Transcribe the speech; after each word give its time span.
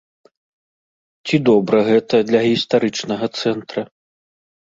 Ці 1.25 1.35
добра 1.49 1.77
гэта 1.89 2.15
для 2.31 2.41
гістарычнага 2.47 3.25
цэнтра? 3.43 3.81